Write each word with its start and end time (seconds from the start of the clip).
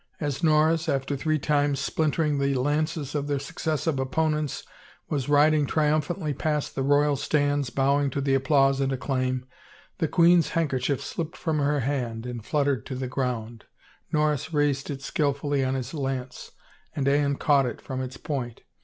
As 0.19 0.41
Norris, 0.43 0.89
after 0.89 1.15
three 1.15 1.37
times 1.37 1.79
splintering 1.79 2.39
the 2.39 2.55
lances 2.55 3.13
of 3.13 3.27
their 3.27 3.37
succes 3.37 3.81
sive 3.83 3.99
opponents, 3.99 4.63
was 5.09 5.29
riding 5.29 5.67
triumphantly 5.67 6.33
past 6.33 6.73
the 6.73 6.81
royal 6.81 7.15
stands, 7.15 7.69
bowing 7.69 8.09
to 8.09 8.19
the 8.19 8.33
applause 8.33 8.81
and 8.81 8.91
acclaim, 8.91 9.45
the 9.99 10.07
queen's 10.07 10.49
handkerchief 10.57 11.03
slipped 11.03 11.37
from 11.37 11.59
her 11.59 11.81
hand 11.81 12.25
and 12.25 12.43
fluttered 12.43 12.83
to 12.87 12.95
the 12.95 13.07
ground. 13.07 13.65
Norris 14.11 14.51
raised 14.51 14.89
it 14.89 15.03
skillfully 15.03 15.63
on 15.63 15.75
his 15.75 15.93
lance 15.93 16.51
and 16.95 17.07
Anne 17.07 17.35
caught 17.35 17.67
it 17.67 17.79
from 17.79 18.01
its 18.01 18.17
point. 18.17 18.61